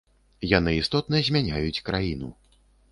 Яны 0.57 0.71
істотна 0.81 1.21
змяняюць 1.29 1.83
краіну. 1.91 2.29